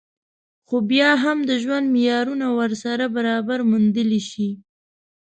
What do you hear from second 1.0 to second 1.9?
هم د ژوند